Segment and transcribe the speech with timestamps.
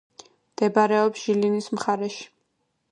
[0.53, 2.29] მდებარეობს ჟილინის მხარეში.